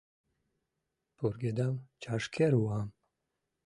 Пургедам 1.15 1.75
чашкер-уам 2.01 2.87